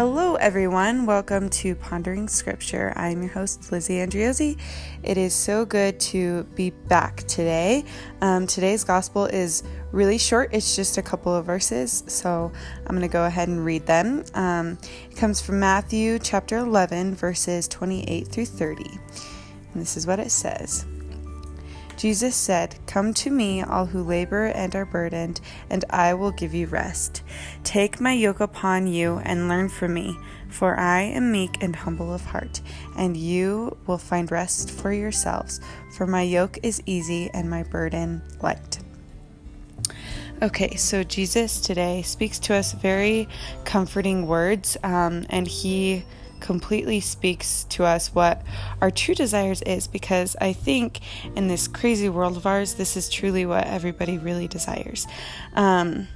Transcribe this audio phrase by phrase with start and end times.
[0.00, 1.04] Hello, everyone.
[1.04, 2.90] Welcome to Pondering Scripture.
[2.96, 4.58] I'm your host, Lizzie Andriozzi.
[5.02, 7.84] It is so good to be back today.
[8.22, 9.62] Um, today's gospel is
[9.92, 13.62] really short, it's just a couple of verses, so I'm going to go ahead and
[13.62, 14.24] read them.
[14.32, 14.78] Um,
[15.10, 18.84] it comes from Matthew chapter 11, verses 28 through 30.
[19.74, 20.86] And this is what it says.
[22.00, 25.38] Jesus said, Come to me, all who labor and are burdened,
[25.68, 27.22] and I will give you rest.
[27.62, 30.16] Take my yoke upon you and learn from me,
[30.48, 32.62] for I am meek and humble of heart,
[32.96, 35.60] and you will find rest for yourselves,
[35.92, 38.78] for my yoke is easy and my burden light.
[40.40, 43.28] Okay, so Jesus today speaks to us very
[43.66, 46.06] comforting words, um, and he
[46.50, 48.42] completely speaks to us what
[48.80, 50.98] our true desires is because I think
[51.36, 55.06] in this crazy world of ours, this is truly what everybody really desires.
[55.54, 56.08] Um,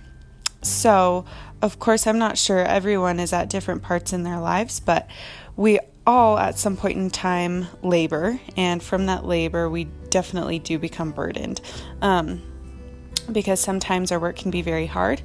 [0.60, 1.24] so,
[1.62, 5.08] of course, I'm not sure everyone is at different parts in their lives, but
[5.54, 10.80] we all at some point in time labor, and from that labor, we definitely do
[10.80, 11.60] become burdened.
[12.02, 12.42] Um,
[13.30, 15.22] because sometimes our work can be very hard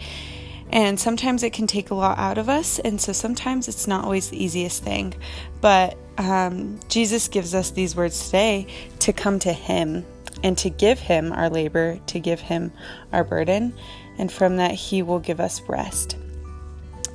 [0.71, 4.03] and sometimes it can take a lot out of us, and so sometimes it's not
[4.03, 5.13] always the easiest thing.
[5.61, 8.67] But um, Jesus gives us these words today
[8.99, 10.05] to come to Him
[10.43, 12.71] and to give Him our labor, to give Him
[13.11, 13.73] our burden,
[14.17, 16.17] and from that He will give us rest.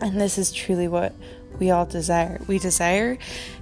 [0.00, 1.14] And this is truly what
[1.58, 2.40] we all desire.
[2.48, 3.16] We desire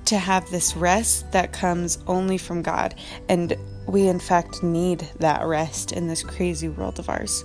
[0.06, 2.94] to have this rest that comes only from God,
[3.28, 7.44] and we in fact need that rest in this crazy world of ours.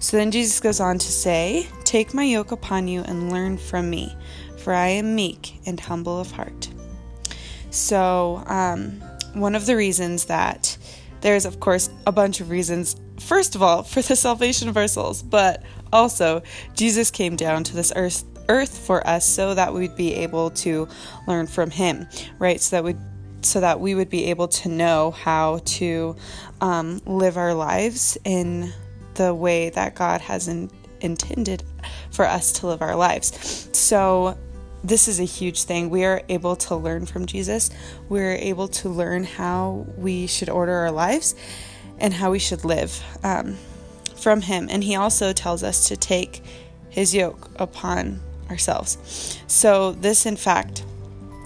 [0.00, 3.90] So then Jesus goes on to say, Take my yoke upon you and learn from
[3.90, 4.16] me,
[4.56, 6.68] for I am meek and humble of heart.
[7.70, 9.02] So, um,
[9.34, 10.76] one of the reasons that
[11.20, 12.96] there's, of course, a bunch of reasons.
[13.18, 16.42] First of all, for the salvation of our souls, but also
[16.74, 20.88] Jesus came down to this earth earth for us so that we'd be able to
[21.28, 22.60] learn from him, right?
[22.60, 22.96] So that we
[23.42, 26.16] so that we would be able to know how to
[26.60, 28.72] um, live our lives in
[29.20, 30.70] the way that God has in,
[31.02, 31.62] intended
[32.10, 33.68] for us to live our lives.
[33.72, 34.38] So,
[34.82, 35.90] this is a huge thing.
[35.90, 37.68] We are able to learn from Jesus.
[38.08, 41.34] We're able to learn how we should order our lives
[41.98, 43.58] and how we should live um,
[44.16, 44.68] from Him.
[44.70, 46.42] And He also tells us to take
[46.88, 49.38] His yoke upon ourselves.
[49.46, 50.86] So, this, in fact,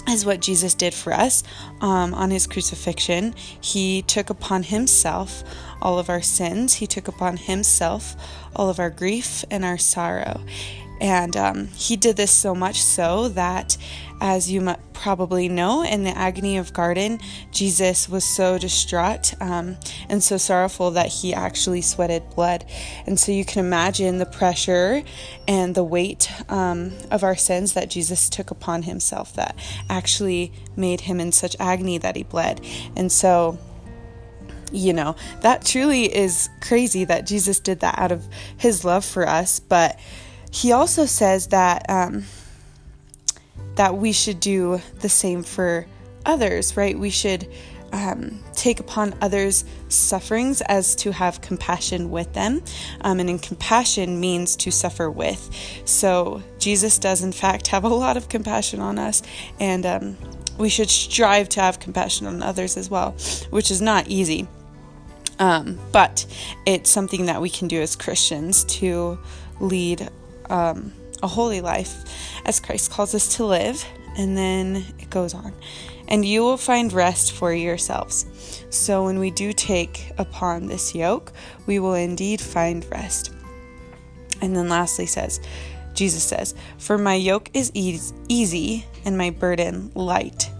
[0.09, 1.43] is what Jesus did for us
[1.81, 3.35] um, on his crucifixion.
[3.61, 5.43] He took upon himself
[5.81, 8.17] all of our sins, he took upon himself
[8.57, 10.41] all of our grief and our sorrow.
[11.00, 13.77] And um, he did this so much so that,
[14.21, 19.77] as you probably know, in the agony of garden, Jesus was so distraught um,
[20.09, 22.65] and so sorrowful that he actually sweated blood.
[23.06, 25.03] And so you can imagine the pressure
[25.47, 29.59] and the weight um, of our sins that Jesus took upon himself that
[29.91, 32.65] actually made him in such agony that he bled.
[32.97, 33.59] And so
[34.72, 38.26] you know, that truly is crazy that Jesus did that out of
[38.56, 39.61] his love for us.
[39.61, 40.00] But
[40.55, 42.23] he also says that um,
[43.75, 45.85] that we should do the same for
[46.25, 46.97] others, right?
[46.97, 47.49] We should
[47.93, 52.63] um, take upon others' sufferings as to have compassion with them.
[53.01, 55.51] Um, and in compassion means to suffer with.
[55.87, 59.23] So Jesus does, in fact, have a lot of compassion on us.
[59.59, 60.17] And um,
[60.57, 63.17] we should strive to have compassion on others as well,
[63.51, 64.47] which is not easy.
[65.41, 66.27] Um, but
[66.65, 69.19] it's something that we can do as Christians to
[69.59, 70.11] lead
[70.50, 72.05] um, a holy life
[72.44, 73.84] as Christ calls us to live.
[74.16, 75.53] And then it goes on.
[76.06, 78.27] And you will find rest for yourselves.
[78.71, 81.32] So when we do take upon this yoke,
[81.66, 83.32] we will indeed find rest.
[84.41, 85.41] And then lastly says,
[85.94, 90.50] Jesus says, For my yoke is easy and my burden light.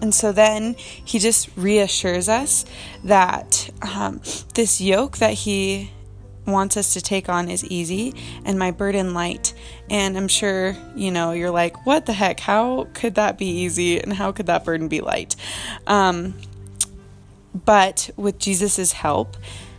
[0.00, 2.64] And so then he just reassures us
[3.04, 4.20] that um,
[4.54, 5.92] this yoke that he
[6.46, 8.14] wants us to take on is easy
[8.44, 9.54] and my burden light.
[9.88, 12.40] And I'm sure, you know, you're like, what the heck?
[12.40, 15.36] How could that be easy and how could that burden be light?
[15.86, 16.34] Um,
[17.64, 19.36] but with Jesus' help,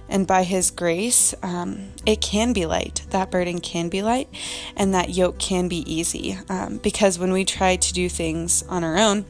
[0.09, 3.03] and by His grace, um, it can be light.
[3.09, 4.29] That burden can be light,
[4.75, 6.37] and that yoke can be easy.
[6.49, 9.25] Um, because when we try to do things on our own,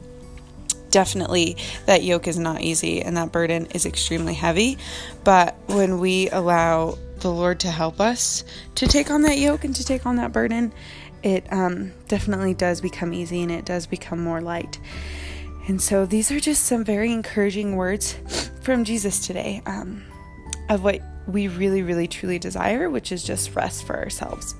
[0.90, 1.56] definitely
[1.86, 4.78] that yoke is not easy and that burden is extremely heavy.
[5.24, 8.44] But when we allow the Lord to help us
[8.76, 10.72] to take on that yoke and to take on that burden,
[11.22, 14.78] it um, definitely does become easy and it does become more light.
[15.66, 18.18] And so these are just some very encouraging words
[18.62, 20.04] from Jesus today um,
[20.68, 24.54] of what we really, really, truly desire, which is just rest for ourselves.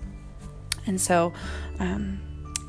[0.87, 1.33] And so,
[1.79, 2.21] um,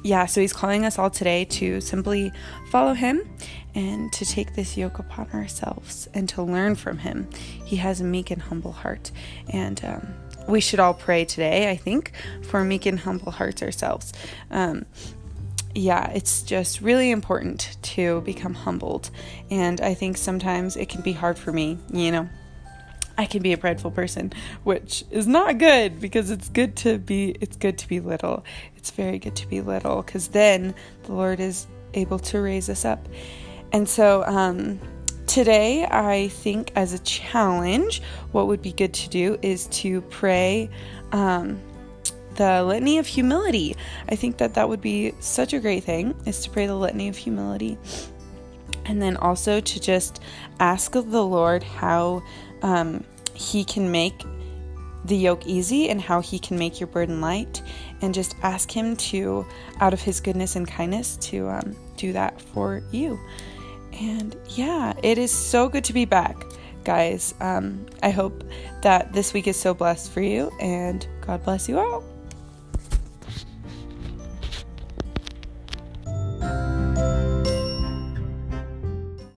[0.06, 2.31] yeah, so he's calling us all today to simply
[2.69, 3.28] follow him
[3.74, 7.28] and to take this yoke upon ourselves and to learn from him.
[7.66, 9.10] He has a meek and humble heart.
[9.50, 10.13] And um,
[10.48, 12.12] we should all pray today, I think,
[12.44, 14.13] for meek and humble hearts ourselves.
[14.52, 14.86] Um,
[15.74, 19.10] yeah, it's just really important to become humbled.
[19.50, 22.30] And I think sometimes it can be hard for me, you know.
[23.17, 24.33] I can be a prideful person,
[24.63, 28.44] which is not good because it's good to be it's good to be little.
[28.75, 32.83] It's very good to be little because then the Lord is able to raise us
[32.85, 33.07] up.
[33.71, 34.79] And so um,
[35.27, 38.01] today, I think as a challenge,
[38.31, 40.69] what would be good to do is to pray
[41.12, 41.59] um,
[42.35, 43.75] the litany of humility.
[44.09, 47.07] I think that that would be such a great thing is to pray the litany
[47.07, 47.77] of humility.
[48.85, 50.21] And then also to just
[50.59, 52.23] ask of the Lord how
[52.65, 53.03] um,
[53.33, 54.25] He can make
[55.06, 57.62] the yoke easy and how He can make your burden light.
[58.01, 59.45] And just ask Him to,
[59.79, 63.19] out of His goodness and kindness, to um, do that for you.
[63.94, 66.35] And yeah, it is so good to be back,
[66.83, 67.33] guys.
[67.39, 68.44] Um, I hope
[68.81, 72.14] that this week is so blessed for you, and God bless you all.